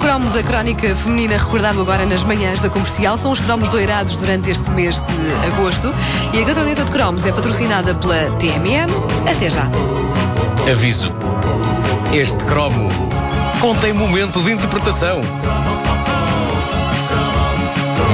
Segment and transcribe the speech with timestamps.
[0.00, 4.50] Cromo da crónica feminina recordado agora nas manhãs da comercial são os cromos doirados durante
[4.50, 5.94] este mês de agosto
[6.32, 8.90] e a caderneta de cromos é patrocinada pela TMN.
[9.30, 9.68] Até já.
[10.68, 11.12] Aviso:
[12.12, 12.88] este cromo
[13.60, 15.20] contém momento de interpretação.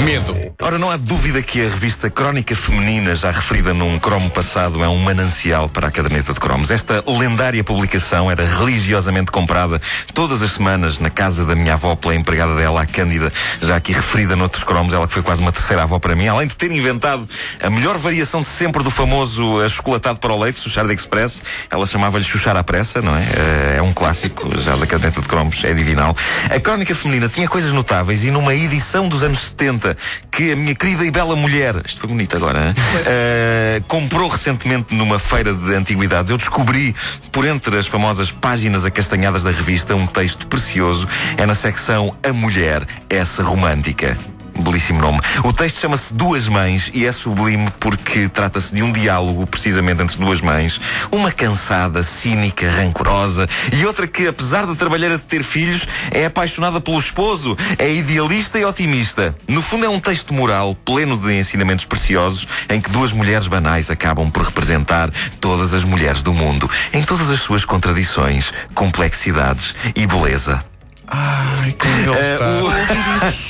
[0.03, 0.44] Medo.
[0.63, 4.89] Ora, não há dúvida que a revista Crónica Feminina, já referida num cromo passado, é
[4.89, 6.71] um manancial para a caderneta de cromos.
[6.71, 9.83] Esta lendária publicação era religiosamente comprada
[10.15, 13.93] todas as semanas na casa da minha avó pela empregada dela, a Cândida, já aqui
[13.93, 16.71] referida noutros cromos, ela que foi quase uma terceira avó para mim, além de ter
[16.71, 17.29] inventado
[17.61, 21.43] a melhor variação de sempre do famoso achocolatado para o leite, Chuchar de Express.
[21.69, 23.79] Ela chamava-lhe Chuchar à pressa, não é?
[23.79, 26.17] É um clássico já da caderneta de cromos, é divinal.
[26.49, 29.97] A Crónica Feminina tinha coisas notáveis e numa edição dos anos 70
[30.31, 35.19] que a minha querida e bela mulher, isto foi bonito agora, uh, comprou recentemente numa
[35.19, 36.31] feira de antiguidades.
[36.31, 36.95] Eu descobri,
[37.31, 41.09] por entre as famosas páginas acastanhadas da revista, um texto precioso.
[41.37, 44.17] É na secção A Mulher, essa romântica.
[44.59, 45.21] Belíssimo nome.
[45.43, 50.17] O texto chama-se Duas Mães e é sublime porque trata-se de um diálogo, precisamente entre
[50.17, 50.81] duas mães.
[51.11, 56.81] Uma cansada, cínica, rancorosa e outra que, apesar da trabalhar de ter filhos, é apaixonada
[56.81, 59.35] pelo esposo, é idealista e otimista.
[59.49, 63.91] No fundo, é um texto moral pleno de ensinamentos preciosos em que duas mulheres banais
[63.91, 70.07] acabam por representar todas as mulheres do mundo, em todas as suas contradições, complexidades e
[70.07, 70.74] beleza.
[71.07, 72.49] Ai, como ele está.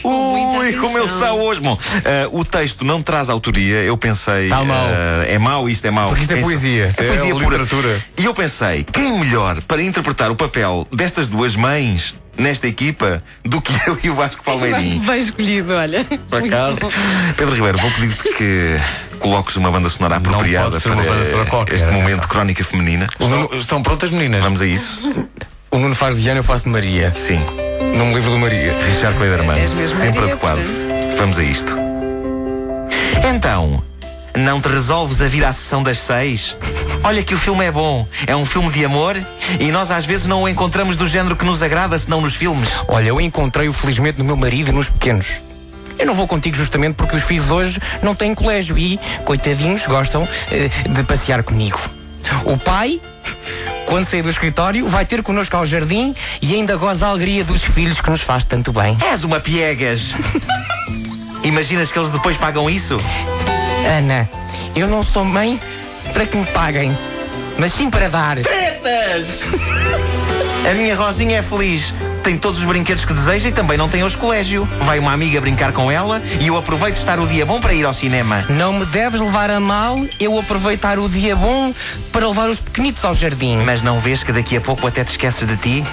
[0.04, 1.60] Uh, Ui, como ele está hoje.
[1.60, 3.76] Bom, uh, o texto não traz autoria.
[3.82, 4.44] Eu pensei.
[4.44, 4.86] Está mau.
[4.86, 6.06] uh, é mau, isto é mau.
[6.08, 6.88] Porque isto é poesia.
[6.96, 7.44] É poesia É pura.
[7.44, 8.04] literatura.
[8.18, 13.60] E eu pensei, quem melhor para interpretar o papel destas duas mães nesta equipa do
[13.60, 15.00] que eu e o Vasco Palmeirinho?
[15.00, 16.04] Bem escolhido, olha.
[16.04, 16.80] Por acaso.
[17.36, 18.76] Pedro Ribeiro, vou pedir-te que
[19.20, 23.06] coloques uma banda sonora apropriada para sonora este momento crónica feminina.
[23.18, 24.42] Estão, estão prontas, meninas?
[24.42, 25.28] Vamos a isso?
[25.74, 27.12] O Nuno faz de Ana, eu faço de Maria.
[27.16, 27.40] Sim.
[27.96, 28.72] Num livro do Maria.
[28.92, 29.58] Richard Cleiderman.
[29.58, 30.58] És mesmo Sempre Maria, adequado.
[30.58, 31.16] portanto.
[31.18, 31.76] Vamos a isto.
[33.34, 33.82] Então,
[34.36, 36.56] não te resolves a vir à sessão das seis?
[37.02, 38.06] Olha que o filme é bom.
[38.24, 39.16] É um filme de amor
[39.58, 42.68] e nós às vezes não o encontramos do género que nos agrada, senão nos filmes.
[42.86, 45.42] Olha, eu encontrei-o felizmente no meu marido e nos pequenos.
[45.98, 50.28] Eu não vou contigo justamente porque os filhos hoje não têm colégio e, coitadinhos, gostam
[50.52, 51.80] eh, de passear comigo.
[52.44, 53.00] O pai,
[53.86, 57.62] quando sair do escritório, vai ter connosco ao jardim e ainda goza a alegria dos
[57.62, 58.96] filhos que nos faz tanto bem.
[59.10, 60.14] És uma piegas.
[61.44, 62.98] Imaginas que eles depois pagam isso?
[63.98, 64.28] Ana,
[64.74, 65.60] eu não sou mãe
[66.12, 66.96] para que me paguem,
[67.58, 68.38] mas sim para dar.
[68.38, 69.42] Tretas!
[70.70, 71.92] A minha Rosinha é feliz.
[72.24, 74.66] Tem todos os brinquedos que deseja e também não tem hoje colégio.
[74.86, 77.84] Vai uma amiga brincar com ela e eu aproveito estar o dia bom para ir
[77.84, 78.46] ao cinema.
[78.48, 81.74] Não me deves levar a mal eu aproveitar o dia bom
[82.10, 83.58] para levar os pequenitos ao jardim.
[83.58, 85.84] Mas não vês que daqui a pouco até te esqueces de ti?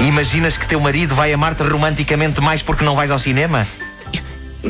[0.00, 3.64] Imaginas que teu marido vai amar-te romanticamente mais porque não vais ao cinema?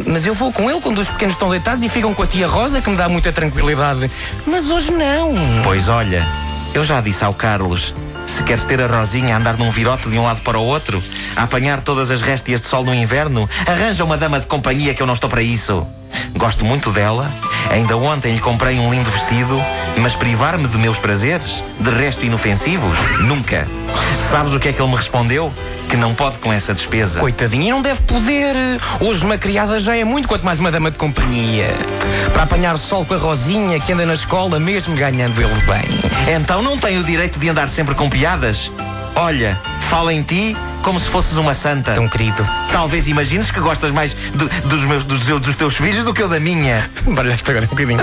[0.06, 2.46] Mas eu vou com ele quando os pequenos estão deitados e ficam com a tia
[2.46, 4.10] Rosa, que me dá muita tranquilidade.
[4.46, 5.32] Mas hoje não.
[5.64, 6.22] Pois olha,
[6.74, 7.94] eu já disse ao Carlos:
[8.36, 11.02] se queres ter a Rosinha a andar num virote de um lado para o outro,
[11.34, 15.00] a apanhar todas as réstias de sol no inverno, arranja uma dama de companhia que
[15.02, 15.86] eu não estou para isso.
[16.36, 17.30] Gosto muito dela.
[17.70, 19.60] Ainda ontem lhe comprei um lindo vestido,
[19.98, 23.66] mas privar-me de meus prazeres, de resto inofensivos, nunca.
[24.30, 25.52] Sabes o que é que ele me respondeu?
[25.88, 27.20] Que não pode com essa despesa.
[27.20, 28.54] Coitadinha, não deve poder.
[29.00, 31.74] Hoje uma criada já é muito, quanto mais uma dama de companhia.
[32.32, 36.34] Para apanhar sol com a Rosinha, que anda na escola, mesmo ganhando ele bem.
[36.34, 38.70] Então não tenho o direito de andar sempre com piadas?
[39.14, 41.94] Olha, fala em ti como se fosses uma santa.
[41.94, 42.48] Tão querido.
[42.70, 46.22] Talvez imagines que gostas mais do- dos, meus, dos, teus- dos teus filhos do que
[46.22, 46.88] eu da minha.
[47.08, 47.98] Baralhaste agora um bocadinho.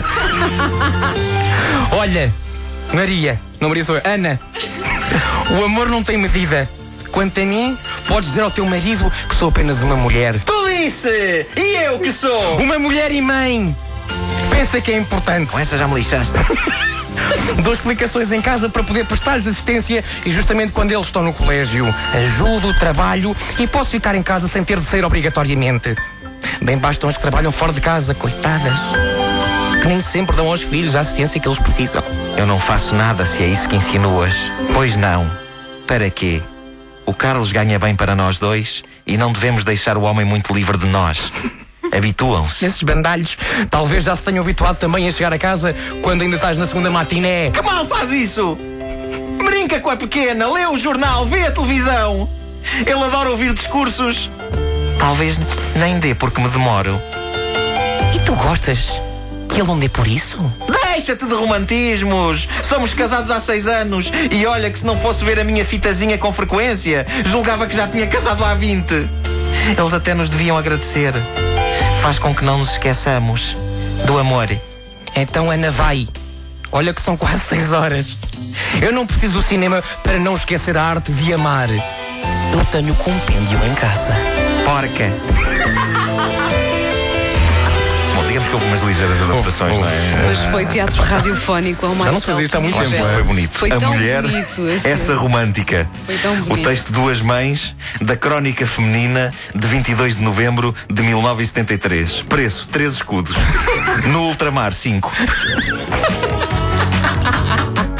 [1.93, 2.29] Olha,
[2.93, 4.37] Maria, não Maria sou eu, Ana.
[5.57, 6.69] O amor não tem medida.
[7.09, 10.37] Quanto a mim, podes dizer ao teu marido que sou apenas uma mulher.
[10.41, 11.47] Tu disse!
[11.55, 12.57] E eu que sou?
[12.57, 13.73] Uma mulher e mãe!
[14.49, 15.49] Pensa que é importante.
[15.53, 16.33] Com essa já me lixaste.
[17.63, 21.85] Dou explicações em casa para poder prestar-lhes assistência e justamente quando eles estão no colégio.
[22.13, 25.95] Ajudo, trabalho e posso ficar em casa sem ter de sair obrigatoriamente.
[26.61, 28.79] Bem bastam as que trabalham fora de casa, coitadas.
[29.85, 32.03] Nem sempre dão aos filhos a assistência que eles precisam.
[32.37, 34.35] Eu não faço nada se é isso que insinuas.
[34.73, 35.29] Pois não.
[35.85, 36.41] Para quê?
[37.05, 40.77] O Carlos ganha bem para nós dois e não devemos deixar o homem muito livre
[40.77, 41.31] de nós.
[41.95, 42.65] Habituam-se.
[42.65, 43.37] Esses bandalhos
[43.69, 46.89] talvez já se tenham habituado também a chegar a casa quando ainda estás na segunda
[46.89, 47.51] matiné.
[47.51, 48.57] Que mal faz isso?
[49.45, 52.29] Brinca com a pequena, lê o jornal, vê a televisão.
[52.85, 54.29] Ele adora ouvir discursos.
[54.97, 55.39] Talvez
[55.75, 56.99] nem dê porque me demoro.
[58.25, 59.01] Tu gostas
[59.49, 60.37] que ele não dê por isso?
[60.85, 62.47] Deixa-te de romantismos!
[62.63, 66.17] Somos casados há seis anos e olha que se não fosse ver a minha fitazinha
[66.17, 68.91] com frequência, julgava que já tinha casado há 20.
[69.77, 71.13] Eles até nos deviam agradecer.
[72.03, 73.55] Faz com que não nos esqueçamos
[74.05, 74.49] do amor.
[75.15, 76.05] Então, Ana, vai.
[76.69, 78.17] Olha que são quase seis horas.
[78.81, 81.69] Eu não preciso do cinema para não esquecer a arte de amar.
[81.69, 84.13] Eu tenho compêndio em casa.
[84.65, 85.93] Porca!
[88.33, 90.23] Digamos que houve umas ligeiras adaptações, não é?
[90.25, 93.07] Mas foi teatro radiofónico ao mais Já não se fazia isto há muito tempo.
[93.13, 93.57] Foi bonito.
[93.59, 94.61] Foi a tão mulher, bonito.
[94.83, 95.87] essa romântica.
[96.03, 96.67] Foi tão O bonito.
[96.67, 102.23] texto Duas Mães, da Crónica Feminina, de 22 de novembro de 1973.
[102.23, 103.35] Preço: 13 escudos.
[104.07, 105.11] No ultramar, 5.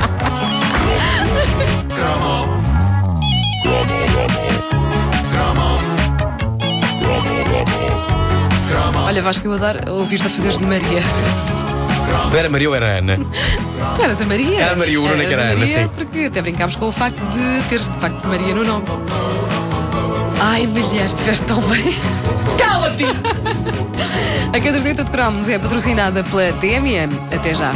[9.13, 11.03] Olha, Vasco, eu vou dar a ouvir-te a fazeres de Maria.
[12.31, 13.19] Tu era Maria ou era Ana?
[13.95, 14.59] Tu eras a Maria.
[14.59, 15.89] Era a Maria, o Bruno é que era a a Ana, Maria, sim.
[15.95, 18.83] porque até brincámos com o facto de teres de facto Maria no nome.
[20.39, 21.93] Ai, mulher, estiveste tão bem.
[22.57, 23.05] Cala-te!
[24.51, 27.11] A caderneta de cromos é patrocinada pela TMN.
[27.31, 27.71] Até já.